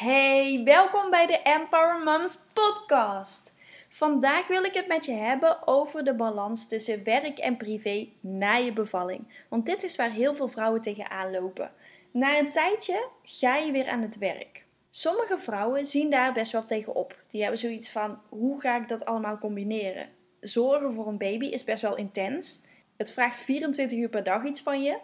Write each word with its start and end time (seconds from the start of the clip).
Hey, 0.00 0.62
welkom 0.64 1.10
bij 1.10 1.26
de 1.26 1.38
Empower 1.42 2.02
Moms 2.04 2.38
podcast. 2.52 3.54
Vandaag 3.88 4.46
wil 4.46 4.64
ik 4.64 4.74
het 4.74 4.86
met 4.86 5.04
je 5.04 5.12
hebben 5.12 5.66
over 5.66 6.04
de 6.04 6.14
balans 6.14 6.68
tussen 6.68 7.04
werk 7.04 7.38
en 7.38 7.56
privé 7.56 8.08
na 8.20 8.54
je 8.54 8.72
bevalling. 8.72 9.44
Want 9.48 9.66
dit 9.66 9.82
is 9.82 9.96
waar 9.96 10.10
heel 10.10 10.34
veel 10.34 10.48
vrouwen 10.48 10.80
tegenaan 10.80 11.30
lopen. 11.30 11.72
Na 12.10 12.38
een 12.38 12.50
tijdje 12.50 13.08
ga 13.22 13.56
je 13.56 13.72
weer 13.72 13.88
aan 13.88 14.02
het 14.02 14.18
werk. 14.18 14.66
Sommige 14.90 15.38
vrouwen 15.38 15.86
zien 15.86 16.10
daar 16.10 16.32
best 16.32 16.52
wel 16.52 16.64
tegen 16.64 16.94
op. 16.94 17.22
Die 17.28 17.40
hebben 17.40 17.58
zoiets 17.58 17.90
van: 17.90 18.18
hoe 18.28 18.60
ga 18.60 18.76
ik 18.76 18.88
dat 18.88 19.04
allemaal 19.04 19.38
combineren? 19.38 20.08
Zorgen 20.40 20.92
voor 20.92 21.06
een 21.06 21.18
baby 21.18 21.46
is 21.46 21.64
best 21.64 21.82
wel 21.82 21.96
intens. 21.96 22.64
Het 22.96 23.10
vraagt 23.10 23.38
24 23.38 23.98
uur 23.98 24.08
per 24.08 24.24
dag 24.24 24.44
iets 24.44 24.60
van 24.60 24.82
je. 24.82 24.98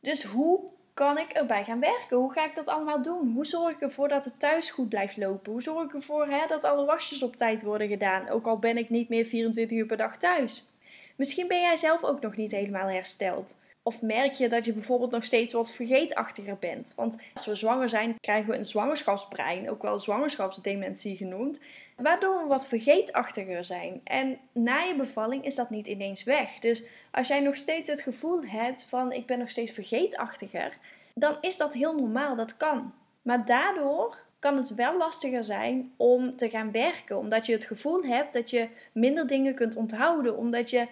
Dus 0.00 0.24
hoe 0.24 0.70
kan 0.96 1.18
ik 1.18 1.32
erbij 1.32 1.64
gaan 1.64 1.80
werken? 1.80 2.16
Hoe 2.16 2.32
ga 2.32 2.44
ik 2.44 2.54
dat 2.54 2.68
allemaal 2.68 3.02
doen? 3.02 3.32
Hoe 3.34 3.46
zorg 3.46 3.74
ik 3.74 3.80
ervoor 3.80 4.08
dat 4.08 4.24
het 4.24 4.40
thuis 4.40 4.70
goed 4.70 4.88
blijft 4.88 5.16
lopen? 5.16 5.52
Hoe 5.52 5.62
zorg 5.62 5.84
ik 5.84 5.94
ervoor 5.94 6.26
hè, 6.26 6.46
dat 6.46 6.64
alle 6.64 6.84
wasjes 6.84 7.22
op 7.22 7.36
tijd 7.36 7.62
worden 7.62 7.88
gedaan? 7.88 8.28
Ook 8.28 8.46
al 8.46 8.58
ben 8.58 8.76
ik 8.76 8.90
niet 8.90 9.08
meer 9.08 9.24
24 9.24 9.78
uur 9.78 9.86
per 9.86 9.96
dag 9.96 10.18
thuis. 10.18 10.70
Misschien 11.16 11.48
ben 11.48 11.60
jij 11.60 11.76
zelf 11.76 12.04
ook 12.04 12.20
nog 12.20 12.36
niet 12.36 12.50
helemaal 12.50 12.88
hersteld. 12.88 13.56
Of 13.86 14.02
merk 14.02 14.32
je 14.32 14.48
dat 14.48 14.64
je 14.64 14.72
bijvoorbeeld 14.72 15.10
nog 15.10 15.24
steeds 15.24 15.52
wat 15.52 15.70
vergeetachtiger 15.70 16.56
bent? 16.58 16.92
Want 16.96 17.16
als 17.34 17.46
we 17.46 17.54
zwanger 17.54 17.88
zijn, 17.88 18.14
krijgen 18.20 18.50
we 18.50 18.58
een 18.58 18.64
zwangerschapsbrein, 18.64 19.70
ook 19.70 19.82
wel 19.82 19.98
zwangerschapsdementie 19.98 21.16
genoemd, 21.16 21.60
waardoor 21.96 22.42
we 22.42 22.48
wat 22.48 22.68
vergeetachtiger 22.68 23.64
zijn. 23.64 24.00
En 24.04 24.38
na 24.52 24.80
je 24.80 24.96
bevalling 24.96 25.44
is 25.44 25.54
dat 25.54 25.70
niet 25.70 25.86
ineens 25.86 26.24
weg. 26.24 26.58
Dus 26.58 26.84
als 27.10 27.28
jij 27.28 27.40
nog 27.40 27.56
steeds 27.56 27.88
het 27.88 28.00
gevoel 28.00 28.44
hebt 28.44 28.84
van 28.84 29.12
ik 29.12 29.26
ben 29.26 29.38
nog 29.38 29.50
steeds 29.50 29.72
vergeetachtiger, 29.72 30.78
dan 31.14 31.36
is 31.40 31.56
dat 31.56 31.72
heel 31.72 31.94
normaal, 31.94 32.36
dat 32.36 32.56
kan. 32.56 32.92
Maar 33.22 33.44
daardoor 33.44 34.18
kan 34.38 34.56
het 34.56 34.74
wel 34.74 34.96
lastiger 34.96 35.44
zijn 35.44 35.92
om 35.96 36.36
te 36.36 36.48
gaan 36.48 36.72
werken, 36.72 37.18
omdat 37.18 37.46
je 37.46 37.52
het 37.52 37.64
gevoel 37.64 38.02
hebt 38.02 38.32
dat 38.32 38.50
je 38.50 38.68
minder 38.92 39.26
dingen 39.26 39.54
kunt 39.54 39.76
onthouden, 39.76 40.36
omdat 40.36 40.70
je 40.70 40.86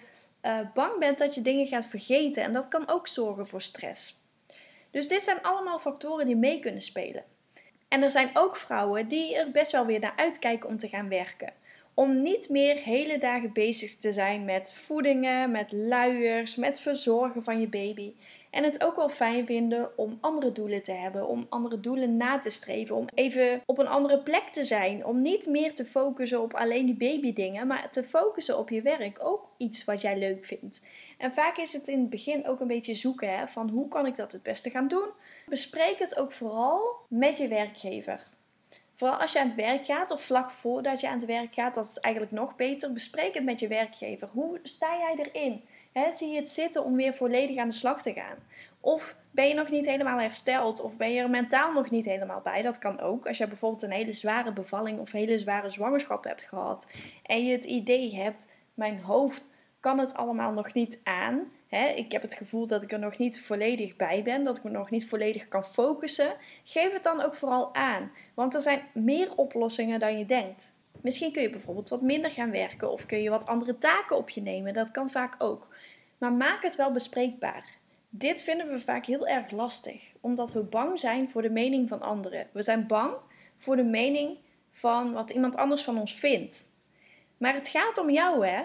uh, 0.45 0.59
bang 0.73 0.99
bent 0.99 1.17
dat 1.17 1.35
je 1.35 1.41
dingen 1.41 1.67
gaat 1.67 1.85
vergeten. 1.85 2.43
En 2.43 2.53
dat 2.53 2.67
kan 2.67 2.87
ook 2.87 3.07
zorgen 3.07 3.47
voor 3.47 3.61
stress. 3.61 4.23
Dus 4.91 5.07
dit 5.07 5.21
zijn 5.21 5.41
allemaal 5.41 5.79
factoren 5.79 6.25
die 6.25 6.35
mee 6.35 6.59
kunnen 6.59 6.81
spelen. 6.81 7.23
En 7.87 8.03
er 8.03 8.11
zijn 8.11 8.29
ook 8.33 8.55
vrouwen 8.55 9.07
die 9.07 9.35
er 9.35 9.51
best 9.51 9.71
wel 9.71 9.85
weer 9.85 9.99
naar 9.99 10.13
uitkijken 10.15 10.69
om 10.69 10.77
te 10.77 10.87
gaan 10.87 11.09
werken. 11.09 11.53
Om 11.93 12.21
niet 12.21 12.49
meer 12.49 12.75
hele 12.75 13.17
dagen 13.17 13.53
bezig 13.53 13.97
te 13.97 14.11
zijn 14.11 14.45
met 14.45 14.73
voedingen, 14.73 15.51
met 15.51 15.71
luiers, 15.71 16.55
met 16.55 16.79
verzorgen 16.79 17.43
van 17.43 17.59
je 17.59 17.67
baby. 17.67 18.13
En 18.55 18.63
het 18.63 18.83
ook 18.83 18.95
wel 18.95 19.09
fijn 19.09 19.45
vinden 19.45 19.97
om 19.97 20.17
andere 20.21 20.51
doelen 20.51 20.83
te 20.83 20.91
hebben, 20.91 21.27
om 21.27 21.45
andere 21.49 21.79
doelen 21.79 22.17
na 22.17 22.39
te 22.39 22.49
streven, 22.49 22.95
om 22.95 23.07
even 23.13 23.61
op 23.65 23.77
een 23.77 23.87
andere 23.87 24.23
plek 24.23 24.43
te 24.53 24.63
zijn. 24.63 25.05
Om 25.05 25.17
niet 25.17 25.45
meer 25.45 25.73
te 25.73 25.85
focussen 25.85 26.41
op 26.41 26.53
alleen 26.53 26.85
die 26.85 26.95
babydingen, 26.95 27.67
maar 27.67 27.89
te 27.91 28.03
focussen 28.03 28.57
op 28.57 28.69
je 28.69 28.81
werk. 28.81 29.17
Ook 29.21 29.49
iets 29.57 29.83
wat 29.83 30.01
jij 30.01 30.17
leuk 30.17 30.45
vindt. 30.45 30.81
En 31.17 31.33
vaak 31.33 31.57
is 31.57 31.73
het 31.73 31.87
in 31.87 31.99
het 31.99 32.09
begin 32.09 32.47
ook 32.47 32.59
een 32.59 32.67
beetje 32.67 32.95
zoeken 32.95 33.37
hè, 33.37 33.47
van 33.47 33.69
hoe 33.69 33.87
kan 33.87 34.05
ik 34.05 34.15
dat 34.15 34.31
het 34.31 34.43
beste 34.43 34.69
gaan 34.69 34.87
doen. 34.87 35.09
Bespreek 35.45 35.99
het 35.99 36.17
ook 36.17 36.31
vooral 36.31 36.95
met 37.07 37.37
je 37.37 37.47
werkgever. 37.47 38.29
Vooral 38.95 39.17
als 39.17 39.31
je 39.31 39.39
aan 39.39 39.47
het 39.47 39.55
werk 39.55 39.85
gaat 39.85 40.11
of 40.11 40.21
vlak 40.21 40.51
voordat 40.51 41.01
je 41.01 41.07
aan 41.07 41.17
het 41.17 41.25
werk 41.25 41.53
gaat, 41.53 41.75
dat 41.75 41.85
is 41.85 41.99
eigenlijk 41.99 42.33
nog 42.33 42.55
beter. 42.55 42.93
Bespreek 42.93 43.33
het 43.33 43.43
met 43.43 43.59
je 43.59 43.67
werkgever. 43.67 44.27
Hoe 44.31 44.59
sta 44.63 44.97
jij 44.97 45.25
erin? 45.25 45.63
zie 46.11 46.29
je 46.29 46.39
het 46.39 46.49
zitten 46.49 46.83
om 46.83 46.95
weer 46.95 47.13
volledig 47.13 47.57
aan 47.57 47.67
de 47.67 47.73
slag 47.73 48.01
te 48.01 48.13
gaan? 48.13 48.37
Of 48.79 49.15
ben 49.31 49.47
je 49.47 49.53
nog 49.53 49.69
niet 49.69 49.85
helemaal 49.85 50.19
hersteld? 50.19 50.81
Of 50.81 50.97
ben 50.97 51.11
je 51.11 51.21
er 51.21 51.29
mentaal 51.29 51.73
nog 51.73 51.89
niet 51.89 52.05
helemaal 52.05 52.41
bij? 52.41 52.61
Dat 52.61 52.77
kan 52.77 52.99
ook. 52.99 53.27
Als 53.27 53.37
je 53.37 53.47
bijvoorbeeld 53.47 53.83
een 53.83 53.91
hele 53.91 54.13
zware 54.13 54.53
bevalling 54.53 54.99
of 54.99 55.11
hele 55.11 55.39
zware 55.39 55.69
zwangerschap 55.69 56.23
hebt 56.23 56.43
gehad. 56.43 56.85
En 57.23 57.45
je 57.45 57.51
het 57.51 57.65
idee 57.65 58.15
hebt, 58.15 58.47
mijn 58.75 59.01
hoofd 59.01 59.49
kan 59.85 59.99
het 59.99 60.13
allemaal 60.13 60.51
nog 60.51 60.73
niet 60.73 61.01
aan. 61.03 61.51
ik 61.95 62.11
heb 62.11 62.21
het 62.21 62.33
gevoel 62.33 62.67
dat 62.67 62.83
ik 62.83 62.91
er 62.91 62.99
nog 62.99 63.17
niet 63.17 63.41
volledig 63.41 63.95
bij 63.95 64.23
ben. 64.23 64.43
Dat 64.43 64.57
ik 64.57 64.63
me 64.63 64.69
nog 64.69 64.89
niet 64.89 65.07
volledig 65.07 65.47
kan 65.47 65.65
focussen. 65.65 66.33
Geef 66.63 66.93
het 66.93 67.03
dan 67.03 67.21
ook 67.21 67.35
vooral 67.35 67.75
aan. 67.75 68.11
Want 68.33 68.55
er 68.55 68.61
zijn 68.61 68.81
meer 68.93 69.35
oplossingen 69.35 69.99
dan 69.99 70.17
je 70.17 70.25
denkt. 70.25 70.79
Misschien 71.01 71.31
kun 71.31 71.41
je 71.41 71.49
bijvoorbeeld 71.49 71.89
wat 71.89 72.01
minder 72.01 72.31
gaan 72.31 72.51
werken 72.51 72.91
of 72.91 73.05
kun 73.05 73.21
je 73.21 73.29
wat 73.29 73.47
andere 73.47 73.77
taken 73.77 74.17
op 74.17 74.29
je 74.29 74.41
nemen. 74.41 74.73
Dat 74.73 74.91
kan 74.91 75.09
vaak 75.09 75.35
ook. 75.37 75.67
Maar 76.17 76.33
maak 76.33 76.63
het 76.63 76.75
wel 76.75 76.91
bespreekbaar. 76.91 77.77
Dit 78.09 78.41
vinden 78.41 78.67
we 78.67 78.79
vaak 78.79 79.05
heel 79.05 79.27
erg 79.27 79.51
lastig, 79.51 80.11
omdat 80.21 80.53
we 80.53 80.63
bang 80.63 80.99
zijn 80.99 81.29
voor 81.29 81.41
de 81.41 81.49
mening 81.49 81.89
van 81.89 82.01
anderen. 82.01 82.47
We 82.51 82.61
zijn 82.61 82.87
bang 82.87 83.13
voor 83.57 83.75
de 83.75 83.83
mening 83.83 84.37
van 84.71 85.13
wat 85.13 85.29
iemand 85.29 85.55
anders 85.55 85.83
van 85.83 85.99
ons 85.99 86.15
vindt. 86.15 86.65
Maar 87.37 87.53
het 87.53 87.67
gaat 87.67 87.97
om 87.97 88.09
jou, 88.09 88.47
hè? 88.47 88.63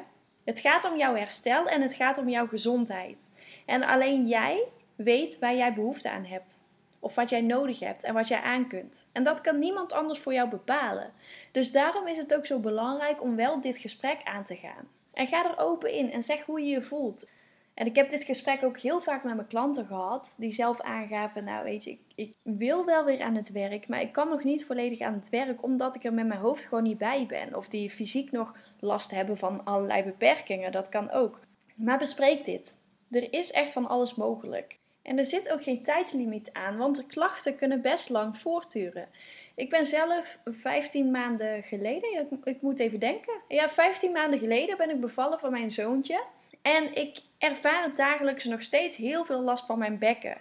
Het 0.50 0.60
gaat 0.60 0.90
om 0.90 0.96
jouw 0.96 1.14
herstel 1.14 1.66
en 1.66 1.82
het 1.82 1.94
gaat 1.94 2.18
om 2.18 2.28
jouw 2.28 2.46
gezondheid. 2.46 3.32
En 3.66 3.82
alleen 3.82 4.26
jij 4.26 4.62
weet 4.96 5.38
waar 5.38 5.54
jij 5.54 5.74
behoefte 5.74 6.10
aan 6.10 6.24
hebt. 6.24 6.68
Of 6.98 7.14
wat 7.14 7.30
jij 7.30 7.40
nodig 7.40 7.80
hebt 7.80 8.04
en 8.04 8.14
wat 8.14 8.28
jij 8.28 8.40
aan 8.40 8.68
kunt. 8.68 9.08
En 9.12 9.22
dat 9.22 9.40
kan 9.40 9.58
niemand 9.58 9.92
anders 9.92 10.18
voor 10.18 10.32
jou 10.32 10.48
bepalen. 10.48 11.12
Dus 11.52 11.72
daarom 11.72 12.06
is 12.06 12.18
het 12.18 12.34
ook 12.34 12.46
zo 12.46 12.58
belangrijk 12.58 13.22
om 13.22 13.36
wel 13.36 13.60
dit 13.60 13.76
gesprek 13.76 14.20
aan 14.24 14.44
te 14.44 14.56
gaan. 14.56 14.88
En 15.12 15.26
ga 15.26 15.44
er 15.44 15.58
open 15.58 15.92
in 15.92 16.12
en 16.12 16.22
zeg 16.22 16.44
hoe 16.44 16.60
je 16.60 16.70
je 16.70 16.82
voelt. 16.82 17.30
En 17.74 17.86
ik 17.86 17.96
heb 17.96 18.10
dit 18.10 18.24
gesprek 18.24 18.64
ook 18.64 18.78
heel 18.78 19.00
vaak 19.00 19.24
met 19.24 19.34
mijn 19.34 19.46
klanten 19.46 19.86
gehad, 19.86 20.34
die 20.38 20.52
zelf 20.52 20.80
aangaven: 20.80 21.44
Nou, 21.44 21.64
weet 21.64 21.84
je, 21.84 21.90
ik, 21.90 22.00
ik, 22.14 22.34
wil 22.42 22.84
wel 22.84 23.04
weer 23.04 23.22
aan 23.22 23.34
het 23.34 23.52
werk, 23.52 23.88
maar 23.88 24.00
ik 24.00 24.12
kan 24.12 24.28
nog 24.28 24.44
niet 24.44 24.64
volledig 24.64 25.00
aan 25.00 25.14
het 25.14 25.28
werk 25.28 25.62
omdat 25.62 25.94
ik 25.94 26.04
er 26.04 26.12
met 26.12 26.26
mijn 26.26 26.40
hoofd 26.40 26.64
gewoon 26.64 26.84
niet 26.84 26.98
bij 26.98 27.26
ben. 27.26 27.56
Of 27.56 27.68
die 27.68 27.90
fysiek 27.90 28.30
nog 28.30 28.56
last 28.80 29.10
hebben 29.10 29.36
van 29.36 29.64
allerlei 29.64 30.02
beperkingen, 30.02 30.72
dat 30.72 30.88
kan 30.88 31.10
ook. 31.10 31.40
Maar 31.76 31.98
bespreek 31.98 32.44
dit. 32.44 32.76
Er 33.10 33.32
is 33.32 33.50
echt 33.50 33.72
van 33.72 33.88
alles 33.88 34.14
mogelijk. 34.14 34.78
En 35.02 35.18
er 35.18 35.26
zit 35.26 35.52
ook 35.52 35.62
geen 35.62 35.82
tijdslimiet 35.82 36.52
aan, 36.52 36.76
want 36.76 37.06
klachten 37.06 37.56
kunnen 37.56 37.80
best 37.80 38.08
lang 38.08 38.38
voortduren. 38.38 39.08
Ik 39.54 39.70
ben 39.70 39.86
zelf 39.86 40.40
15 40.44 41.10
maanden 41.10 41.62
geleden, 41.62 42.20
ik, 42.20 42.44
ik 42.44 42.62
moet 42.62 42.78
even 42.78 43.00
denken. 43.00 43.40
Ja, 43.48 43.68
15 43.68 44.12
maanden 44.12 44.38
geleden 44.38 44.76
ben 44.76 44.90
ik 44.90 45.00
bevallen 45.00 45.38
van 45.38 45.50
mijn 45.50 45.70
zoontje. 45.70 46.22
En 46.62 46.96
ik 46.96 47.20
ervaar 47.40 47.94
dagelijks 47.94 48.44
nog 48.44 48.62
steeds 48.62 48.96
heel 48.96 49.24
veel 49.24 49.40
last 49.40 49.66
van 49.66 49.78
mijn 49.78 49.98
bekken. 49.98 50.36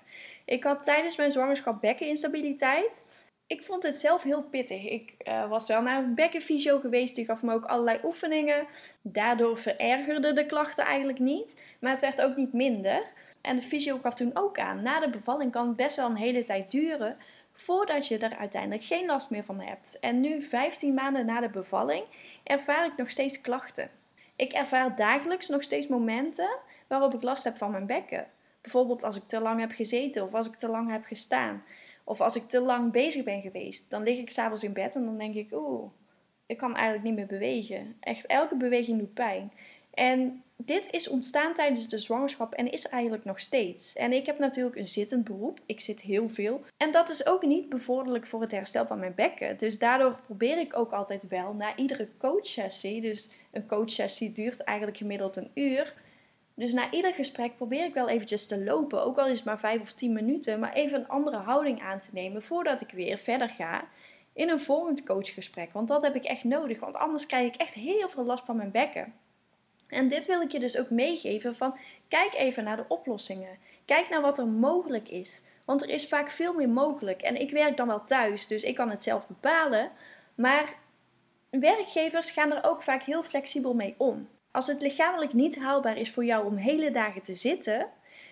Ik 0.45 0.63
had 0.63 0.83
tijdens 0.83 1.15
mijn 1.15 1.31
zwangerschap 1.31 1.81
bekkeninstabiliteit. 1.81 3.03
Ik 3.47 3.63
vond 3.63 3.83
het 3.83 3.95
zelf 3.95 4.23
heel 4.23 4.43
pittig. 4.43 4.89
Ik 4.89 5.13
uh, 5.27 5.49
was 5.49 5.67
wel 5.67 5.81
naar 5.81 6.03
een 6.03 6.15
bekkenfysio 6.15 6.79
geweest. 6.79 7.15
Die 7.15 7.25
gaf 7.25 7.41
me 7.41 7.53
ook 7.53 7.65
allerlei 7.65 7.99
oefeningen. 8.03 8.67
Daardoor 9.01 9.57
verergerden 9.57 10.35
de 10.35 10.45
klachten 10.45 10.85
eigenlijk 10.85 11.19
niet. 11.19 11.61
Maar 11.79 11.91
het 11.91 12.01
werd 12.01 12.21
ook 12.21 12.35
niet 12.35 12.53
minder. 12.53 13.03
En 13.41 13.55
de 13.55 13.61
fysio 13.61 13.97
gaf 13.97 14.15
toen 14.15 14.31
ook 14.33 14.59
aan. 14.59 14.81
Na 14.81 14.99
de 14.99 15.09
bevalling 15.09 15.51
kan 15.51 15.67
het 15.67 15.75
best 15.75 15.95
wel 15.95 16.09
een 16.09 16.15
hele 16.15 16.43
tijd 16.43 16.71
duren. 16.71 17.17
Voordat 17.53 18.07
je 18.07 18.17
er 18.17 18.37
uiteindelijk 18.37 18.83
geen 18.83 19.05
last 19.05 19.29
meer 19.29 19.43
van 19.43 19.59
hebt. 19.59 19.97
En 19.99 20.19
nu, 20.19 20.41
15 20.41 20.93
maanden 20.93 21.25
na 21.25 21.39
de 21.39 21.49
bevalling, 21.49 22.03
ervaar 22.43 22.85
ik 22.85 22.97
nog 22.97 23.09
steeds 23.09 23.41
klachten. 23.41 23.89
Ik 24.35 24.51
ervaar 24.51 24.95
dagelijks 24.95 25.47
nog 25.47 25.63
steeds 25.63 25.87
momenten 25.87 26.49
waarop 26.89 27.13
ik 27.13 27.23
last 27.23 27.43
heb 27.43 27.57
van 27.57 27.71
mijn 27.71 27.85
bekken. 27.85 28.27
Bijvoorbeeld 28.61 29.03
als 29.03 29.15
ik 29.15 29.23
te 29.23 29.39
lang 29.39 29.59
heb 29.59 29.71
gezeten 29.71 30.23
of 30.23 30.33
als 30.33 30.47
ik 30.47 30.55
te 30.55 30.67
lang 30.67 30.91
heb 30.91 31.05
gestaan. 31.05 31.63
Of 32.03 32.21
als 32.21 32.35
ik 32.35 32.43
te 32.43 32.61
lang 32.61 32.91
bezig 32.91 33.23
ben 33.23 33.41
geweest. 33.41 33.89
Dan 33.89 34.03
lig 34.03 34.17
ik 34.17 34.29
s'avonds 34.29 34.63
in 34.63 34.73
bed 34.73 34.95
en 34.95 35.05
dan 35.05 35.17
denk 35.17 35.35
ik, 35.35 35.51
oeh, 35.51 35.89
ik 36.45 36.57
kan 36.57 36.75
eigenlijk 36.75 37.03
niet 37.03 37.15
meer 37.15 37.39
bewegen. 37.39 37.95
Echt 37.99 38.25
elke 38.25 38.55
beweging 38.55 38.99
doet 38.99 39.13
pijn. 39.13 39.51
En 39.93 40.43
dit 40.55 40.87
is 40.91 41.07
ontstaan 41.07 41.53
tijdens 41.53 41.87
de 41.87 41.99
zwangerschap 41.99 42.53
en 42.53 42.71
is 42.71 42.87
eigenlijk 42.87 43.25
nog 43.25 43.39
steeds. 43.39 43.95
En 43.95 44.13
ik 44.13 44.25
heb 44.25 44.39
natuurlijk 44.39 44.75
een 44.75 44.87
zittend 44.87 45.23
beroep. 45.23 45.59
Ik 45.65 45.79
zit 45.79 46.01
heel 46.01 46.29
veel. 46.29 46.61
En 46.77 46.91
dat 46.91 47.09
is 47.09 47.25
ook 47.27 47.41
niet 47.41 47.69
bevorderlijk 47.69 48.25
voor 48.25 48.41
het 48.41 48.51
herstel 48.51 48.85
van 48.85 48.99
mijn 48.99 49.15
bekken. 49.15 49.57
Dus 49.57 49.79
daardoor 49.79 50.19
probeer 50.25 50.57
ik 50.57 50.77
ook 50.77 50.91
altijd 50.91 51.27
wel 51.27 51.53
na 51.53 51.75
iedere 51.75 52.07
coachsessie. 52.17 53.01
Dus 53.01 53.29
een 53.51 53.67
coachsessie 53.67 54.31
duurt 54.31 54.63
eigenlijk 54.63 54.97
gemiddeld 54.97 55.35
een 55.35 55.51
uur. 55.53 55.93
Dus 56.59 56.73
na 56.73 56.91
ieder 56.91 57.13
gesprek 57.13 57.55
probeer 57.55 57.85
ik 57.85 57.93
wel 57.93 58.09
eventjes 58.09 58.47
te 58.47 58.63
lopen. 58.63 59.03
Ook 59.03 59.17
al 59.17 59.27
is 59.27 59.35
het 59.35 59.45
maar 59.45 59.59
5 59.59 59.81
of 59.81 59.93
10 59.93 60.13
minuten. 60.13 60.59
Maar 60.59 60.73
even 60.73 60.99
een 60.99 61.07
andere 61.07 61.37
houding 61.37 61.81
aan 61.81 61.99
te 61.99 62.09
nemen 62.11 62.41
voordat 62.41 62.81
ik 62.81 62.91
weer 62.91 63.17
verder 63.17 63.49
ga 63.49 63.87
in 64.33 64.49
een 64.49 64.59
volgend 64.59 65.03
coachgesprek. 65.03 65.73
Want 65.73 65.87
dat 65.87 66.01
heb 66.01 66.15
ik 66.15 66.23
echt 66.23 66.43
nodig. 66.43 66.79
Want 66.79 66.95
anders 66.95 67.25
krijg 67.25 67.47
ik 67.47 67.55
echt 67.55 67.73
heel 67.73 68.09
veel 68.09 68.23
last 68.23 68.45
van 68.45 68.55
mijn 68.55 68.71
bekken. 68.71 69.13
En 69.87 70.07
dit 70.07 70.25
wil 70.25 70.41
ik 70.41 70.51
je 70.51 70.59
dus 70.59 70.77
ook 70.77 70.89
meegeven 70.89 71.55
van 71.55 71.77
kijk 72.07 72.33
even 72.33 72.63
naar 72.63 72.77
de 72.77 72.85
oplossingen. 72.87 73.57
Kijk 73.85 74.09
naar 74.09 74.21
wat 74.21 74.37
er 74.39 74.47
mogelijk 74.47 75.09
is. 75.09 75.43
Want 75.65 75.81
er 75.81 75.89
is 75.89 76.07
vaak 76.07 76.29
veel 76.29 76.53
meer 76.53 76.69
mogelijk. 76.69 77.21
En 77.21 77.41
ik 77.41 77.51
werk 77.51 77.77
dan 77.77 77.87
wel 77.87 78.03
thuis, 78.03 78.47
dus 78.47 78.63
ik 78.63 78.75
kan 78.75 78.89
het 78.89 79.03
zelf 79.03 79.27
bepalen. 79.27 79.91
Maar 80.35 80.75
werkgevers 81.49 82.31
gaan 82.31 82.51
er 82.51 82.69
ook 82.69 82.81
vaak 82.81 83.03
heel 83.03 83.23
flexibel 83.23 83.73
mee 83.73 83.95
om. 83.97 84.27
Als 84.51 84.67
het 84.67 84.81
lichamelijk 84.81 85.33
niet 85.33 85.59
haalbaar 85.59 85.97
is 85.97 86.11
voor 86.11 86.25
jou 86.25 86.45
om 86.45 86.55
hele 86.55 86.91
dagen 86.91 87.21
te 87.21 87.35
zitten, 87.35 87.87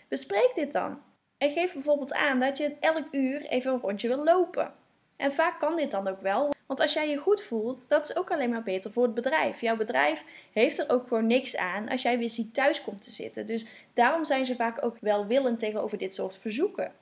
bespreek 0.08 0.52
dit 0.56 0.72
dan. 0.72 1.02
En 1.38 1.52
geef 1.52 1.74
bijvoorbeeld 1.74 2.14
aan 2.14 2.40
dat 2.40 2.58
je 2.58 2.76
elk 2.80 3.08
uur 3.12 3.46
even 3.46 3.72
een 3.72 3.80
rondje 3.80 4.08
wil 4.08 4.24
lopen. 4.24 4.72
En 5.16 5.34
vaak 5.34 5.60
kan 5.60 5.76
dit 5.76 5.92
dan 5.92 6.08
ook 6.08 6.22
wel, 6.22 6.54
want 6.68 6.82
als 6.82 6.94
jij 6.94 7.10
je 7.10 7.18
goed 7.18 7.42
voelt, 7.42 7.90
dat 7.90 8.10
is 8.10 8.16
ook 8.16 8.32
alleen 8.32 8.50
maar 8.50 8.64
beter 8.64 8.92
voor 8.92 9.04
het 9.04 9.14
bedrijf. 9.14 9.62
Jouw 9.62 9.76
bedrijf 9.76 10.24
heeft 10.54 10.80
er 10.80 10.90
ook 10.90 11.08
gewoon 11.08 11.28
niks 11.28 11.58
aan 11.58 11.90
als 11.90 12.02
jij 12.02 12.18
weer 12.18 12.30
ziek 12.30 12.54
thuis 12.54 12.82
komt 12.82 13.02
te 13.02 13.12
zitten. 13.12 13.46
Dus 13.46 13.68
daarom 13.94 14.26
zijn 14.26 14.46
ze 14.46 14.56
vaak 14.56 14.84
ook 14.84 14.98
welwillend 15.00 15.60
tegenover 15.60 15.98
dit 15.98 16.14
soort 16.14 16.38
verzoeken. 16.38 16.94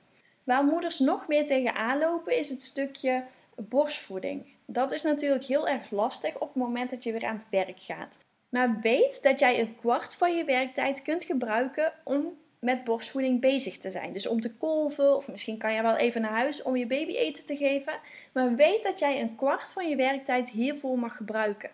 Waar 0.44 0.64
moeders 0.64 0.98
nog 0.98 1.28
meer 1.28 1.46
tegenaan 1.46 1.98
lopen 1.98 2.38
is 2.38 2.48
het 2.48 2.62
stukje 2.62 3.24
borstvoeding. 3.56 4.46
Dat 4.66 4.92
is 4.92 5.02
natuurlijk 5.02 5.44
heel 5.44 5.68
erg 5.68 5.90
lastig 5.90 6.34
op 6.34 6.48
het 6.48 6.56
moment 6.56 6.90
dat 6.90 7.02
je 7.02 7.12
weer 7.12 7.26
aan 7.26 7.36
het 7.36 7.46
werk 7.50 7.80
gaat. 7.80 8.18
Maar 8.48 8.78
weet 8.80 9.22
dat 9.22 9.38
jij 9.38 9.60
een 9.60 9.76
kwart 9.76 10.14
van 10.14 10.36
je 10.36 10.44
werktijd 10.44 11.02
kunt 11.02 11.24
gebruiken 11.24 11.92
om 12.04 12.38
met 12.58 12.84
borstvoeding 12.84 13.40
bezig 13.40 13.78
te 13.78 13.90
zijn. 13.90 14.12
Dus 14.12 14.26
om 14.26 14.40
te 14.40 14.54
kolven, 14.54 15.16
of 15.16 15.28
misschien 15.28 15.58
kan 15.58 15.72
je 15.72 15.82
wel 15.82 15.96
even 15.96 16.20
naar 16.20 16.30
huis 16.30 16.62
om 16.62 16.76
je 16.76 16.86
baby 16.86 17.12
eten 17.12 17.44
te 17.44 17.56
geven. 17.56 17.92
Maar 18.32 18.54
weet 18.54 18.82
dat 18.82 18.98
jij 18.98 19.20
een 19.20 19.36
kwart 19.36 19.72
van 19.72 19.88
je 19.88 19.96
werktijd 19.96 20.50
hiervoor 20.50 20.98
mag 20.98 21.16
gebruiken. 21.16 21.70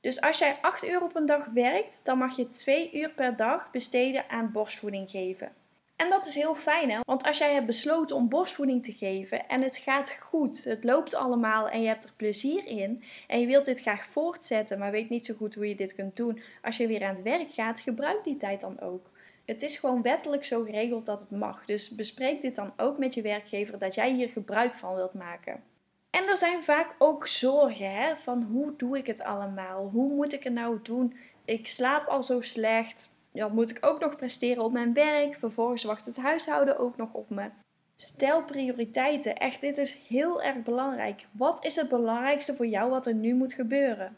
Dus 0.00 0.20
als 0.20 0.38
jij 0.38 0.58
8 0.60 0.88
uur 0.88 1.02
op 1.02 1.16
een 1.16 1.26
dag 1.26 1.46
werkt, 1.46 2.00
dan 2.02 2.18
mag 2.18 2.36
je 2.36 2.48
2 2.48 2.90
uur 2.92 3.10
per 3.10 3.36
dag 3.36 3.70
besteden 3.70 4.24
aan 4.28 4.52
borstvoeding 4.52 5.10
geven. 5.10 5.52
En 5.96 6.10
dat 6.10 6.26
is 6.26 6.34
heel 6.34 6.54
fijn, 6.54 6.90
hè? 6.90 6.98
Want 7.04 7.24
als 7.24 7.38
jij 7.38 7.52
hebt 7.52 7.66
besloten 7.66 8.16
om 8.16 8.28
borstvoeding 8.28 8.84
te 8.84 8.92
geven 8.92 9.48
en 9.48 9.62
het 9.62 9.76
gaat 9.76 10.18
goed, 10.20 10.64
het 10.64 10.84
loopt 10.84 11.14
allemaal 11.14 11.68
en 11.68 11.82
je 11.82 11.88
hebt 11.88 12.04
er 12.04 12.12
plezier 12.16 12.66
in 12.66 13.02
en 13.26 13.40
je 13.40 13.46
wilt 13.46 13.64
dit 13.64 13.80
graag 13.80 14.04
voortzetten, 14.04 14.78
maar 14.78 14.90
weet 14.90 15.08
niet 15.08 15.26
zo 15.26 15.34
goed 15.34 15.54
hoe 15.54 15.68
je 15.68 15.74
dit 15.74 15.94
kunt 15.94 16.16
doen 16.16 16.42
als 16.62 16.76
je 16.76 16.86
weer 16.86 17.04
aan 17.04 17.14
het 17.14 17.24
werk 17.24 17.50
gaat, 17.52 17.80
gebruik 17.80 18.24
die 18.24 18.36
tijd 18.36 18.60
dan 18.60 18.80
ook. 18.80 19.10
Het 19.44 19.62
is 19.62 19.76
gewoon 19.76 20.02
wettelijk 20.02 20.44
zo 20.44 20.62
geregeld 20.62 21.06
dat 21.06 21.20
het 21.20 21.30
mag. 21.30 21.64
Dus 21.64 21.88
bespreek 21.88 22.40
dit 22.40 22.56
dan 22.56 22.72
ook 22.76 22.98
met 22.98 23.14
je 23.14 23.22
werkgever 23.22 23.78
dat 23.78 23.94
jij 23.94 24.12
hier 24.12 24.28
gebruik 24.28 24.74
van 24.74 24.94
wilt 24.94 25.14
maken. 25.14 25.62
En 26.10 26.28
er 26.28 26.36
zijn 26.36 26.62
vaak 26.62 26.94
ook 26.98 27.26
zorgen 27.26 27.94
hè, 27.94 28.16
van 28.16 28.42
hoe 28.42 28.72
doe 28.76 28.98
ik 28.98 29.06
het 29.06 29.22
allemaal? 29.22 29.88
Hoe 29.88 30.12
moet 30.12 30.32
ik 30.32 30.42
het 30.42 30.52
nou 30.52 30.78
doen? 30.82 31.16
Ik 31.44 31.68
slaap 31.68 32.06
al 32.06 32.22
zo 32.22 32.40
slecht. 32.40 33.11
Ja, 33.32 33.48
moet 33.48 33.70
ik 33.70 33.86
ook 33.86 34.00
nog 34.00 34.16
presteren 34.16 34.64
op 34.64 34.72
mijn 34.72 34.92
werk? 34.92 35.34
Vervolgens 35.34 35.84
wacht 35.84 36.06
het 36.06 36.16
huishouden 36.16 36.78
ook 36.78 36.96
nog 36.96 37.12
op 37.12 37.30
me. 37.30 37.50
Stel 37.94 38.44
prioriteiten. 38.44 39.36
Echt, 39.36 39.60
dit 39.60 39.78
is 39.78 39.94
heel 40.08 40.42
erg 40.42 40.62
belangrijk. 40.62 41.26
Wat 41.32 41.64
is 41.64 41.76
het 41.76 41.88
belangrijkste 41.88 42.54
voor 42.54 42.66
jou 42.66 42.90
wat 42.90 43.06
er 43.06 43.14
nu 43.14 43.34
moet 43.34 43.52
gebeuren? 43.52 44.16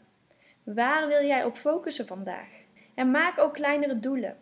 Waar 0.63 1.07
wil 1.07 1.25
jij 1.25 1.43
op 1.43 1.55
focussen 1.55 2.07
vandaag? 2.07 2.47
En 2.95 3.11
maak 3.11 3.39
ook 3.39 3.53
kleinere 3.53 3.99
doelen. 3.99 4.37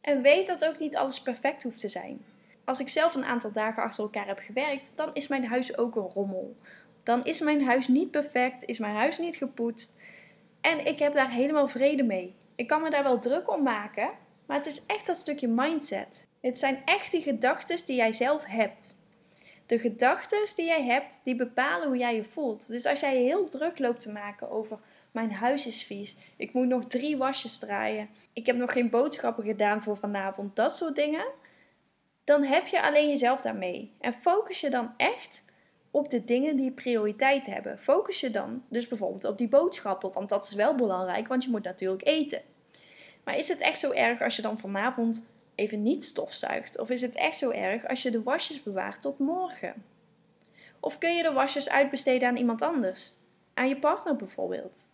En 0.00 0.22
weet 0.22 0.46
dat 0.46 0.64
ook 0.64 0.78
niet 0.78 0.96
alles 0.96 1.22
perfect 1.22 1.62
hoeft 1.62 1.80
te 1.80 1.88
zijn. 1.88 2.24
Als 2.64 2.80
ik 2.80 2.88
zelf 2.88 3.14
een 3.14 3.24
aantal 3.24 3.52
dagen 3.52 3.82
achter 3.82 4.02
elkaar 4.02 4.26
heb 4.26 4.38
gewerkt, 4.38 4.96
dan 4.96 5.10
is 5.12 5.28
mijn 5.28 5.46
huis 5.46 5.78
ook 5.78 5.96
een 5.96 6.10
rommel. 6.14 6.56
Dan 7.02 7.24
is 7.24 7.40
mijn 7.40 7.64
huis 7.64 7.88
niet 7.88 8.10
perfect, 8.10 8.64
is 8.64 8.78
mijn 8.78 8.94
huis 8.94 9.18
niet 9.18 9.36
gepoetst. 9.36 10.00
En 10.60 10.86
ik 10.86 10.98
heb 10.98 11.12
daar 11.14 11.30
helemaal 11.30 11.68
vrede 11.68 12.02
mee. 12.02 12.34
Ik 12.58 12.66
kan 12.66 12.82
me 12.82 12.90
daar 12.90 13.02
wel 13.02 13.18
druk 13.18 13.50
om 13.50 13.62
maken, 13.62 14.10
maar 14.46 14.56
het 14.56 14.66
is 14.66 14.86
echt 14.86 15.06
dat 15.06 15.16
stukje 15.16 15.48
mindset. 15.48 16.26
Het 16.40 16.58
zijn 16.58 16.82
echt 16.84 17.10
die 17.10 17.22
gedachten 17.22 17.86
die 17.86 17.96
jij 17.96 18.12
zelf 18.12 18.44
hebt. 18.44 18.98
De 19.66 19.78
gedachten 19.78 20.38
die 20.56 20.66
jij 20.66 20.84
hebt, 20.84 21.20
die 21.24 21.36
bepalen 21.36 21.88
hoe 21.88 21.96
jij 21.96 22.14
je 22.14 22.24
voelt. 22.24 22.66
Dus 22.66 22.86
als 22.86 23.00
jij 23.00 23.16
heel 23.16 23.48
druk 23.48 23.78
loopt 23.78 24.00
te 24.00 24.12
maken 24.12 24.50
over 24.50 24.78
mijn 25.10 25.32
huis 25.32 25.66
is 25.66 25.82
vies. 25.82 26.16
Ik 26.36 26.52
moet 26.52 26.66
nog 26.66 26.84
drie 26.84 27.16
wasjes 27.16 27.58
draaien. 27.58 28.08
Ik 28.32 28.46
heb 28.46 28.56
nog 28.56 28.72
geen 28.72 28.90
boodschappen 28.90 29.44
gedaan 29.44 29.82
voor 29.82 29.96
vanavond. 29.96 30.56
Dat 30.56 30.76
soort 30.76 30.96
dingen. 30.96 31.26
Dan 32.24 32.42
heb 32.42 32.66
je 32.66 32.82
alleen 32.82 33.08
jezelf 33.08 33.40
daarmee. 33.40 33.92
En 34.00 34.12
focus 34.12 34.60
je 34.60 34.70
dan 34.70 34.94
echt 34.96 35.44
op 35.98 36.10
de 36.10 36.24
dingen 36.24 36.56
die 36.56 36.70
prioriteit 36.70 37.46
hebben. 37.46 37.78
Focus 37.78 38.20
je 38.20 38.30
dan 38.30 38.62
dus 38.68 38.88
bijvoorbeeld 38.88 39.24
op 39.24 39.38
die 39.38 39.48
boodschappen. 39.48 40.12
Want 40.12 40.28
dat 40.28 40.44
is 40.44 40.54
wel 40.54 40.74
belangrijk, 40.74 41.28
want 41.28 41.44
je 41.44 41.50
moet 41.50 41.62
natuurlijk 41.62 42.06
eten. 42.06 42.42
Maar 43.24 43.36
is 43.36 43.48
het 43.48 43.60
echt 43.60 43.78
zo 43.78 43.90
erg 43.90 44.22
als 44.22 44.36
je 44.36 44.42
dan 44.42 44.58
vanavond 44.58 45.26
even 45.54 45.82
niet 45.82 46.04
stofzuigt? 46.04 46.78
Of 46.78 46.90
is 46.90 47.00
het 47.00 47.14
echt 47.14 47.36
zo 47.36 47.50
erg 47.50 47.88
als 47.88 48.02
je 48.02 48.10
de 48.10 48.22
wasjes 48.22 48.62
bewaart 48.62 49.02
tot 49.02 49.18
morgen? 49.18 49.84
Of 50.80 50.98
kun 50.98 51.16
je 51.16 51.22
de 51.22 51.32
wasjes 51.32 51.68
uitbesteden 51.68 52.28
aan 52.28 52.36
iemand 52.36 52.62
anders? 52.62 53.12
Aan 53.54 53.68
je 53.68 53.78
partner 53.78 54.16
bijvoorbeeld? 54.16 54.86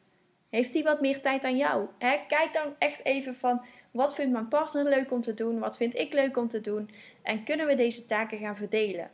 Heeft 0.50 0.72
die 0.72 0.82
wat 0.82 1.00
meer 1.00 1.20
tijd 1.20 1.44
aan 1.44 1.56
jou? 1.56 1.86
Kijk 1.98 2.48
dan 2.52 2.74
echt 2.78 3.04
even 3.04 3.34
van 3.34 3.64
wat 3.90 4.14
vindt 4.14 4.32
mijn 4.32 4.48
partner 4.48 4.84
leuk 4.84 5.12
om 5.12 5.20
te 5.20 5.34
doen? 5.34 5.58
Wat 5.58 5.76
vind 5.76 5.94
ik 5.94 6.12
leuk 6.12 6.36
om 6.36 6.48
te 6.48 6.60
doen? 6.60 6.88
En 7.22 7.44
kunnen 7.44 7.66
we 7.66 7.74
deze 7.74 8.06
taken 8.06 8.38
gaan 8.38 8.56
verdelen? 8.56 9.10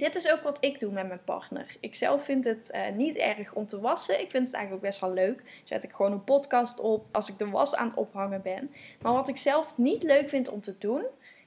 Dit 0.00 0.16
is 0.16 0.30
ook 0.30 0.40
wat 0.40 0.64
ik 0.64 0.80
doe 0.80 0.92
met 0.92 1.08
mijn 1.08 1.24
partner. 1.24 1.76
Ik 1.80 1.94
zelf 1.94 2.24
vind 2.24 2.44
het 2.44 2.70
uh, 2.74 2.96
niet 2.96 3.16
erg 3.16 3.54
om 3.54 3.66
te 3.66 3.80
wassen. 3.80 4.20
Ik 4.20 4.30
vind 4.30 4.46
het 4.46 4.56
eigenlijk 4.56 4.84
best 4.84 5.00
wel 5.00 5.12
leuk. 5.12 5.42
Zet 5.64 5.84
ik 5.84 5.92
gewoon 5.92 6.12
een 6.12 6.24
podcast 6.24 6.78
op 6.78 7.04
als 7.12 7.28
ik 7.28 7.38
de 7.38 7.48
was 7.48 7.74
aan 7.74 7.88
het 7.88 7.96
ophangen 7.96 8.42
ben. 8.42 8.70
Maar 9.00 9.12
wat 9.12 9.28
ik 9.28 9.36
zelf 9.36 9.72
niet 9.76 10.02
leuk 10.02 10.28
vind 10.28 10.48
om 10.48 10.60
te 10.60 10.74
doen, 10.78 11.04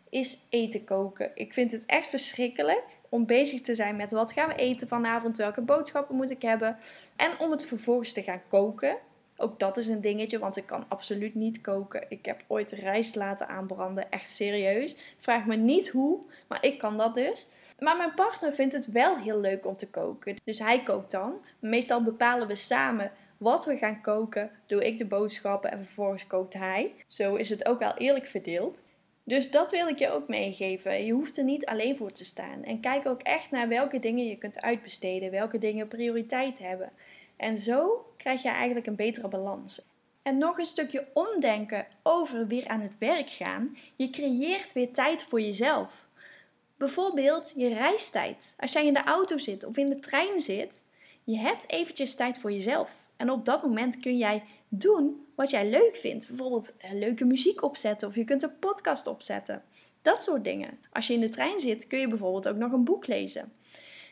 is 0.09 0.47
eten 0.50 0.83
koken. 0.83 1.31
Ik 1.35 1.53
vind 1.53 1.71
het 1.71 1.85
echt 1.85 2.07
verschrikkelijk 2.07 2.83
om 3.09 3.25
bezig 3.25 3.61
te 3.61 3.75
zijn 3.75 3.95
met 3.95 4.11
wat 4.11 4.31
gaan 4.31 4.47
we 4.47 4.55
eten 4.55 4.88
vanavond, 4.88 5.38
welke 5.38 5.61
boodschappen 5.61 6.15
moet 6.15 6.31
ik 6.31 6.41
hebben. 6.41 6.77
En 7.15 7.39
om 7.39 7.51
het 7.51 7.65
vervolgens 7.65 8.13
te 8.13 8.23
gaan 8.23 8.41
koken. 8.47 8.97
Ook 9.38 9.59
dat 9.59 9.77
is 9.77 9.88
een 9.88 10.01
dingetje, 10.01 10.39
want 10.39 10.57
ik 10.57 10.65
kan 10.65 10.85
absoluut 10.88 11.35
niet 11.35 11.61
koken. 11.61 12.05
Ik 12.09 12.25
heb 12.25 12.44
ooit 12.47 12.71
rijst 12.71 13.15
laten 13.15 13.47
aanbranden, 13.47 14.11
echt 14.11 14.29
serieus. 14.29 14.95
Vraag 15.17 15.45
me 15.45 15.55
niet 15.55 15.89
hoe, 15.89 16.19
maar 16.47 16.65
ik 16.65 16.77
kan 16.77 16.97
dat 16.97 17.13
dus. 17.13 17.51
Maar 17.79 17.97
mijn 17.97 18.13
partner 18.13 18.53
vindt 18.53 18.73
het 18.73 18.91
wel 18.91 19.17
heel 19.17 19.39
leuk 19.39 19.65
om 19.65 19.77
te 19.77 19.89
koken. 19.89 20.35
Dus 20.43 20.59
hij 20.59 20.83
kookt 20.83 21.11
dan. 21.11 21.33
Meestal 21.59 22.03
bepalen 22.03 22.47
we 22.47 22.55
samen 22.55 23.11
wat 23.37 23.65
we 23.65 23.77
gaan 23.77 24.01
koken. 24.01 24.51
Doe 24.67 24.85
ik 24.85 24.97
de 24.97 25.05
boodschappen 25.05 25.71
en 25.71 25.77
vervolgens 25.77 26.27
kookt 26.27 26.53
hij. 26.53 26.93
Zo 27.07 27.35
is 27.35 27.49
het 27.49 27.65
ook 27.65 27.79
wel 27.79 27.97
eerlijk 27.97 28.25
verdeeld. 28.25 28.83
Dus 29.23 29.51
dat 29.51 29.71
wil 29.71 29.87
ik 29.87 29.99
je 29.99 30.11
ook 30.11 30.27
meegeven. 30.27 31.05
Je 31.05 31.13
hoeft 31.13 31.37
er 31.37 31.43
niet 31.43 31.65
alleen 31.65 31.95
voor 31.95 32.11
te 32.11 32.25
staan. 32.25 32.63
En 32.63 32.79
kijk 32.79 33.07
ook 33.07 33.21
echt 33.21 33.51
naar 33.51 33.67
welke 33.67 33.99
dingen 33.99 34.25
je 34.25 34.37
kunt 34.37 34.61
uitbesteden, 34.61 35.31
welke 35.31 35.57
dingen 35.57 35.87
prioriteit 35.87 36.59
hebben. 36.59 36.91
En 37.37 37.57
zo 37.57 38.05
krijg 38.17 38.41
je 38.41 38.49
eigenlijk 38.49 38.87
een 38.87 38.95
betere 38.95 39.27
balans. 39.27 39.85
En 40.21 40.37
nog 40.37 40.57
een 40.57 40.65
stukje 40.65 41.07
omdenken 41.13 41.87
over 42.03 42.47
weer 42.47 42.67
aan 42.67 42.81
het 42.81 42.97
werk 42.97 43.29
gaan. 43.29 43.77
Je 43.95 44.09
creëert 44.09 44.73
weer 44.73 44.91
tijd 44.93 45.23
voor 45.23 45.41
jezelf. 45.41 46.05
Bijvoorbeeld 46.83 47.53
je 47.56 47.68
reistijd. 47.68 48.53
Als 48.57 48.71
jij 48.71 48.85
in 48.85 48.94
de 48.94 49.03
auto 49.03 49.38
zit 49.38 49.63
of 49.63 49.77
in 49.77 49.85
de 49.85 50.00
trein 50.00 50.39
zit, 50.41 50.83
je 51.24 51.38
hebt 51.38 51.69
eventjes 51.69 52.15
tijd 52.15 52.38
voor 52.38 52.51
jezelf. 52.51 52.91
En 53.17 53.29
op 53.29 53.46
dat 53.46 53.63
moment 53.63 54.00
kun 54.00 54.17
jij 54.17 54.43
doen 54.67 55.25
wat 55.36 55.50
jij 55.50 55.69
leuk 55.69 55.96
vindt. 55.96 56.27
Bijvoorbeeld 56.27 56.74
leuke 56.91 57.25
muziek 57.25 57.63
opzetten 57.63 58.07
of 58.07 58.15
je 58.15 58.24
kunt 58.24 58.41
een 58.41 58.60
podcast 58.60 59.07
opzetten. 59.07 59.63
Dat 60.01 60.24
soort 60.24 60.43
dingen. 60.43 60.79
Als 60.91 61.07
je 61.07 61.13
in 61.13 61.19
de 61.19 61.29
trein 61.29 61.60
zit, 61.60 61.88
kun 61.88 62.00
je 62.00 62.07
bijvoorbeeld 62.07 62.48
ook 62.48 62.57
nog 62.57 62.72
een 62.72 62.84
boek 62.84 63.07
lezen. 63.07 63.53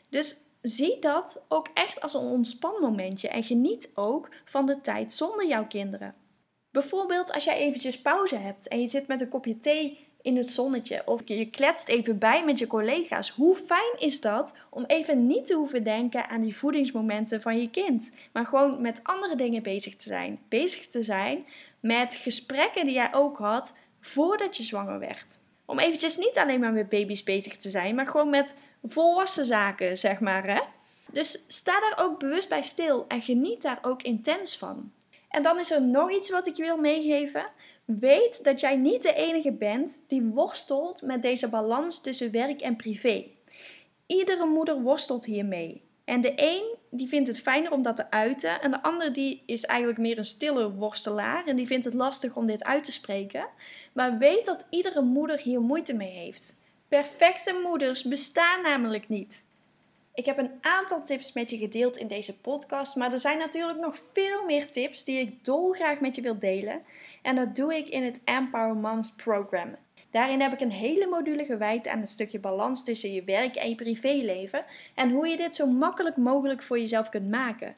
Dus 0.10 0.38
zie 0.62 1.00
dat 1.00 1.44
ook 1.48 1.68
echt 1.74 2.02
als 2.02 2.14
een 2.14 2.22
ontspanmomentje 2.22 3.28
en 3.28 3.44
geniet 3.44 3.92
ook 3.96 4.30
van 4.46 4.66
de 4.66 4.82
tijd 4.82 5.12
zonder 5.12 5.48
jouw 5.48 5.68
kinderen. 5.68 6.16
Bijvoorbeeld 6.72 7.34
als 7.34 7.44
jij 7.44 7.58
eventjes 7.58 8.02
pauze 8.02 8.36
hebt 8.36 8.68
en 8.68 8.82
je 8.82 8.88
zit 8.88 9.08
met 9.08 9.22
een 9.22 9.30
kopje 9.30 9.58
thee 9.58 10.10
in 10.22 10.38
het 10.38 10.52
zonnetje. 10.52 11.02
Of 11.06 11.22
je 11.26 11.50
kletst 11.50 11.88
even 11.88 12.18
bij 12.18 12.46
met 12.46 12.60
je 12.60 12.68
collega's. 12.68 13.30
Hoe 13.30 13.56
fijn 13.56 13.96
is 14.00 14.22
dat 14.22 14.54
om 14.70 14.84
even 14.88 15.28
niet 15.28 15.46
te 15.46 15.54
hoeven 15.54 15.84
denken 15.84 16.30
aan 16.30 16.42
die 16.42 16.58
voedingsmomenten 16.58 17.42
van 17.42 17.62
je 17.62 17.70
kind. 17.70 18.12
Maar 18.32 18.46
gewoon 18.46 18.82
met 18.82 19.00
andere 19.04 19.36
dingen 19.36 19.64
bezig 19.64 19.96
te 19.96 20.08
zijn. 20.08 20.40
Bezig 20.48 20.88
te 20.88 21.04
zijn 21.04 21.46
met 21.80 22.16
gesprekken 22.16 22.86
die 22.86 22.94
jij 22.94 23.14
ook 23.14 23.38
had 23.38 23.74
voordat 24.02 24.58
je 24.58 24.64
zwanger 24.64 25.00
werd. 25.00 25.40
Om 25.66 25.80
eventjes 25.80 26.18
niet 26.18 26.38
alleen 26.38 26.60
maar 26.60 26.74
met 26.74 26.90
baby's 26.90 27.24
bezig 27.24 27.58
te 27.58 27.70
zijn, 27.70 27.96
maar 27.96 28.08
gewoon 28.08 28.30
met 28.30 28.56
volwassen 28.84 29.46
zaken, 29.46 29.98
zeg 29.98 30.20
maar. 30.20 30.48
Hè? 30.48 30.62
Dus 31.12 31.46
sta 31.48 31.80
daar 31.80 32.06
ook 32.06 32.20
bewust 32.20 32.50
bij 32.50 32.62
stil 32.62 33.06
en 33.08 33.22
geniet 33.22 33.62
daar 33.62 33.80
ook 33.82 34.02
intens 34.02 34.58
van. 34.58 34.92
En 35.32 35.44
dan 35.44 35.60
is 35.60 35.72
er 35.72 35.82
nog 35.82 36.12
iets 36.12 36.30
wat 36.30 36.48
ik 36.48 36.56
wil 36.56 36.78
meegeven. 36.78 37.46
Weet 37.86 38.44
dat 38.44 38.60
jij 38.60 38.76
niet 38.76 39.02
de 39.02 39.14
enige 39.14 39.54
bent 39.54 40.02
die 40.08 40.24
worstelt 40.24 41.02
met 41.02 41.22
deze 41.22 41.50
balans 41.50 42.02
tussen 42.02 42.32
werk 42.32 42.62
en 42.62 42.76
privé. 42.76 43.26
Iedere 44.06 44.46
moeder 44.46 44.82
worstelt 44.82 45.26
hiermee. 45.26 45.82
En 46.06 46.22
de 46.22 46.34
een 46.36 46.76
die 46.90 47.08
vindt 47.08 47.28
het 47.28 47.42
fijner 47.42 47.72
om 47.72 47.82
dat 47.82 47.96
te 47.96 48.12
uiten. 48.12 48.62
En 48.62 48.72
de 48.72 48.84
ander 48.84 49.14
die 49.14 49.44
is 49.46 49.66
eigenlijk 49.66 50.00
meer 50.00 50.18
een 50.18 50.26
stille 50.26 50.72
worstelaar. 50.72 51.46
En 51.46 51.56
die 51.56 51.68
vindt 51.68 51.86
het 51.86 51.94
lastig 51.94 52.36
om 52.36 52.48
dit 52.48 52.64
uit 52.64 52.84
te 52.84 52.92
spreken. 52.92 53.46
Maar 53.94 54.18
weet 54.18 54.46
dat 54.46 54.66
iedere 54.70 55.02
moeder 55.02 55.40
hier 55.40 55.62
moeite 55.62 55.94
mee 55.94 56.12
heeft. 56.12 56.56
Perfecte 56.88 57.60
moeders 57.64 58.04
bestaan 58.04 58.62
namelijk 58.62 59.08
niet. 59.08 59.44
Ik 60.14 60.26
heb 60.26 60.38
een 60.38 60.52
aantal 60.62 61.04
tips 61.04 61.34
met 61.34 61.50
je 61.50 61.58
gedeeld 61.58 61.98
in 61.98 62.08
deze 62.08 62.42
podcast, 62.42 62.96
maar 62.96 63.12
er 63.12 63.20
zijn 63.20 63.38
natuurlijk 63.38 63.80
nog 63.80 63.96
veel 64.14 64.46
meer 64.46 64.72
tips 64.72 65.04
die 65.04 65.20
ik 65.20 65.46
dolgraag 65.46 66.00
met 66.00 66.16
je 66.16 66.22
wil 66.22 66.40
delen. 66.40 66.82
En 67.22 67.36
dat 67.36 67.56
doe 67.56 67.76
ik 67.76 67.90
in 67.90 68.04
het 68.04 68.22
Empower 68.24 68.76
Moms 68.76 69.16
Program. 69.16 69.76
Daarin 70.10 70.42
heb 70.42 70.54
ik 70.54 70.62
een 70.62 70.72
hele 70.72 71.08
module 71.08 71.46
gewijd 71.46 71.88
aan 71.88 72.00
het 72.00 72.10
stukje 72.10 72.40
balans 72.40 72.84
tussen 72.84 73.14
je 73.14 73.24
werk 73.24 73.56
en 73.56 73.70
je 73.70 73.76
privéleven 73.76 74.66
en 74.96 75.12
hoe 75.12 75.28
je 75.28 75.38
dit 75.38 75.56
zo 75.56 75.68
makkelijk 75.68 76.18
mogelijk 76.18 76.64
voor 76.64 76.80
jezelf 76.80 77.10
kunt 77.10 77.30
maken. 77.30 77.76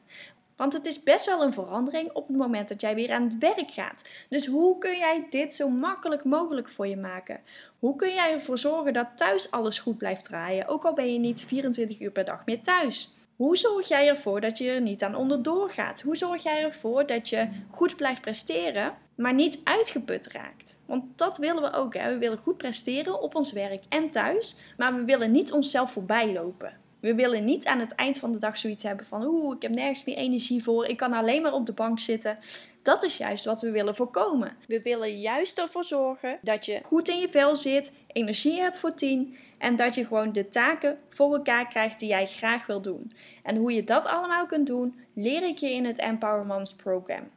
Want 0.56 0.72
het 0.72 0.86
is 0.86 1.02
best 1.02 1.26
wel 1.26 1.42
een 1.42 1.52
verandering 1.52 2.12
op 2.12 2.28
het 2.28 2.36
moment 2.36 2.68
dat 2.68 2.80
jij 2.80 2.94
weer 2.94 3.12
aan 3.12 3.22
het 3.22 3.38
werk 3.38 3.70
gaat. 3.70 4.08
Dus 4.28 4.46
hoe 4.46 4.78
kun 4.78 4.96
jij 4.98 5.26
dit 5.30 5.54
zo 5.54 5.68
makkelijk 5.68 6.24
mogelijk 6.24 6.68
voor 6.68 6.86
je 6.86 6.96
maken? 6.96 7.40
Hoe 7.78 7.96
kun 7.96 8.14
jij 8.14 8.32
ervoor 8.32 8.58
zorgen 8.58 8.92
dat 8.92 9.16
thuis 9.16 9.50
alles 9.50 9.78
goed 9.78 9.98
blijft 9.98 10.24
draaien, 10.24 10.68
ook 10.68 10.84
al 10.84 10.94
ben 10.94 11.12
je 11.12 11.18
niet 11.18 11.42
24 11.42 12.00
uur 12.00 12.10
per 12.10 12.24
dag 12.24 12.46
meer 12.46 12.62
thuis? 12.62 13.12
Hoe 13.36 13.56
zorg 13.56 13.88
jij 13.88 14.08
ervoor 14.08 14.40
dat 14.40 14.58
je 14.58 14.70
er 14.70 14.80
niet 14.80 15.02
aan 15.02 15.14
onderdoor 15.14 15.70
gaat? 15.70 16.00
Hoe 16.00 16.16
zorg 16.16 16.42
jij 16.42 16.62
ervoor 16.62 17.06
dat 17.06 17.28
je 17.28 17.48
goed 17.70 17.96
blijft 17.96 18.20
presteren, 18.20 18.92
maar 19.16 19.34
niet 19.34 19.60
uitgeput 19.64 20.26
raakt? 20.26 20.78
Want 20.86 21.18
dat 21.18 21.38
willen 21.38 21.62
we 21.62 21.72
ook. 21.72 21.94
Hè? 21.94 22.12
We 22.12 22.18
willen 22.18 22.38
goed 22.38 22.56
presteren 22.56 23.22
op 23.22 23.34
ons 23.34 23.52
werk 23.52 23.84
en 23.88 24.10
thuis, 24.10 24.56
maar 24.76 24.94
we 24.94 25.04
willen 25.04 25.32
niet 25.32 25.52
onszelf 25.52 25.92
voorbij 25.92 26.32
lopen. 26.32 26.83
We 27.04 27.14
willen 27.14 27.44
niet 27.44 27.66
aan 27.66 27.80
het 27.80 27.94
eind 27.94 28.18
van 28.18 28.32
de 28.32 28.38
dag 28.38 28.56
zoiets 28.56 28.82
hebben 28.82 29.06
van 29.06 29.24
oeh, 29.24 29.56
ik 29.56 29.62
heb 29.62 29.74
nergens 29.74 30.04
meer 30.04 30.16
energie 30.16 30.62
voor, 30.62 30.86
ik 30.86 30.96
kan 30.96 31.12
alleen 31.12 31.42
maar 31.42 31.52
op 31.52 31.66
de 31.66 31.72
bank 31.72 32.00
zitten. 32.00 32.38
Dat 32.82 33.02
is 33.02 33.16
juist 33.16 33.44
wat 33.44 33.62
we 33.62 33.70
willen 33.70 33.94
voorkomen. 33.94 34.56
We 34.66 34.82
willen 34.82 35.20
juist 35.20 35.58
ervoor 35.58 35.84
zorgen 35.84 36.38
dat 36.42 36.66
je 36.66 36.80
goed 36.84 37.08
in 37.08 37.18
je 37.18 37.28
vel 37.28 37.56
zit, 37.56 37.92
energie 38.06 38.60
hebt 38.60 38.78
voor 38.78 38.94
tien 38.94 39.36
en 39.58 39.76
dat 39.76 39.94
je 39.94 40.06
gewoon 40.06 40.32
de 40.32 40.48
taken 40.48 40.98
voor 41.08 41.34
elkaar 41.34 41.68
krijgt 41.68 41.98
die 41.98 42.08
jij 42.08 42.26
graag 42.26 42.66
wil 42.66 42.80
doen. 42.80 43.12
En 43.42 43.56
hoe 43.56 43.72
je 43.72 43.84
dat 43.84 44.06
allemaal 44.06 44.46
kunt 44.46 44.66
doen, 44.66 45.00
leer 45.14 45.42
ik 45.42 45.58
je 45.58 45.70
in 45.70 45.84
het 45.84 45.98
Empower 45.98 46.46
Moms 46.46 46.74
program. 46.74 47.30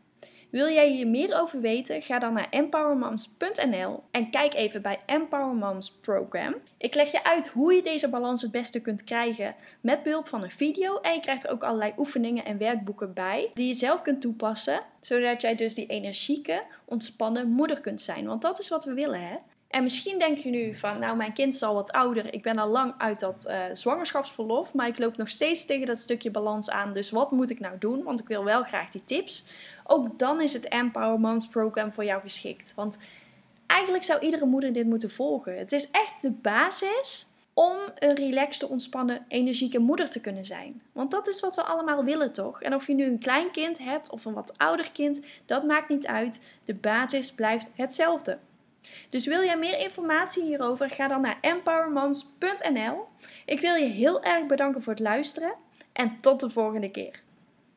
Wil 0.50 0.70
jij 0.70 0.89
hier 0.89 1.08
meer 1.08 1.42
over 1.42 1.62
weten? 1.62 2.01
Ga 2.01 2.20
dan 2.20 2.34
naar 2.34 2.48
empowermoms.nl 2.50 4.04
en 4.12 4.30
kijk 4.30 4.54
even 4.54 4.82
bij 4.82 5.00
Empower 5.06 5.56
Moms 5.56 5.92
Program. 6.01 6.56
Ik 6.77 6.96
leg 6.96 7.12
je 7.12 7.24
uit 7.24 7.48
hoe 7.48 7.74
je 7.74 7.82
deze 7.82 8.10
balans 8.10 8.42
het 8.42 8.51
beste 8.51 8.82
kunt 8.82 9.04
krijgen 9.04 9.56
met 9.82 10.04
behulp 10.04 10.27
van 10.27 10.44
een 10.44 10.51
video. 10.51 11.00
En 11.00 11.13
je 11.13 11.20
krijgt 11.20 11.44
er 11.44 11.51
ook 11.51 11.63
allerlei 11.63 11.94
oefeningen 11.98 12.46
en 12.46 12.58
werkboeken 12.58 13.13
bij 13.13 13.51
die 13.54 13.68
je 13.68 13.74
zelf 13.74 14.01
kunt 14.01 14.22
toepassen, 14.22 14.80
zodat 15.01 15.42
jij 15.42 15.56
dus 15.56 15.74
die 15.74 15.88
energieke, 15.88 16.63
ontspannen 16.86 17.51
moeder 17.51 17.82
kunt 17.82 18.01
zijn. 18.01 18.27
Want 18.27 18.42
dat 18.42 18.60
is 18.60 18.70
wat 18.70 18.86
we 18.86 18.94
willen, 18.94 19.22
hè? 19.22 19.36
En 19.68 19.84
misschien 19.84 20.20
denk 20.20 20.38
je 20.38 20.50
nu 20.50 20.75
van, 20.75 21.00
nou, 21.00 21.18
mijn 21.18 21.34
kind 21.34 21.54
is 21.54 21.63
al 21.63 21.74
wat 21.74 21.92
ouder. 21.92 22.34
Ik 22.34 22.42
ben 22.42 22.58
al 22.58 22.70
lang 22.70 22.94
uit 22.98 23.20
dat 23.20 23.46
uh, 23.48 23.63
zwangerschapsverlof, 23.74 24.74
maar 24.74 24.88
ik 24.88 25.00
loop 25.00 25.18
nog 25.18 25.30
steeds 25.30 25.66
tegen 25.66 25.88
dat 25.88 26.00
stukje 26.00 26.32
balans 26.32 26.70
aan. 26.70 26.94
Dus 26.94 27.10
wat 27.10 27.32
moet 27.32 27.50
ik 27.50 27.60
nou 27.60 27.77
doen? 27.80 28.04
Want 28.04 28.20
ik 28.20 28.27
wil 28.27 28.44
wel 28.44 28.63
graag 28.63 28.89
die 28.89 29.04
tips. 29.06 29.46
Ook 29.88 30.20
dan 30.20 30.41
is 30.41 30.53
het 30.53 30.67
Empower 30.67 31.20
Moms 31.20 31.48
Program 31.48 31.91
voor 31.91 32.06
jou 32.06 32.22
geschikt. 32.22 32.74
Want 32.75 32.98
eigenlijk 33.65 34.03
zou 34.03 34.20
iedere 34.20 34.46
moeder 34.46 34.74
dit 34.74 34.86
moeten 34.86 35.12
volgen. 35.12 35.58
Het 35.58 35.72
is 35.72 35.91
echt 35.91 36.22
de 36.22 36.32
basis 36.32 37.25
om 37.53 37.75
een 37.96 38.15
relaxte, 38.15 38.67
ontspannen, 38.67 39.25
energieke 39.27 39.79
moeder 39.79 40.10
te 40.10 40.22
kunnen 40.22 40.46
zijn. 40.46 40.82
Want 40.91 41.12
dat 41.12 41.27
is 41.27 41.39
wat 41.39 41.56
we 41.56 41.63
allemaal 41.63 42.03
willen, 42.03 42.34
toch? 42.34 42.62
En 42.62 42.74
of 42.74 42.88
je 42.88 42.94
nu 42.94 43.06
een 43.06 43.20
klein 43.20 43.51
kind 43.51 43.77
hebt 43.77 44.10
of 44.10 44.25
een 44.25 44.34
wat 44.34 44.58
ouder 44.58 44.91
kind, 44.91 45.25
dat 45.46 45.63
maakt 45.63 45.89
niet 45.89 46.08
uit. 46.08 46.41
De 46.65 46.74
basis 46.74 47.32
blijft 47.32 47.72
hetzelfde. 47.75 48.38
Dus 49.10 49.25
wil 49.25 49.44
jij 49.44 49.58
meer 49.58 49.79
informatie 49.79 50.44
hierover? 50.44 50.89
Ga 50.89 51.08
dan 51.08 51.22
naar 51.22 51.38
empowermoms.nl. 51.41 53.06
Ik 53.46 53.60
wil 53.60 53.75
je 53.75 53.86
heel 53.86 54.24
erg 54.24 54.46
bedanken 54.46 54.82
voor 54.82 54.94
het 54.94 55.01
luisteren 55.01 55.53
en 55.94 56.17
tot 56.22 56.39
de 56.39 56.50
volgende 56.50 56.91
keer. 56.91 57.22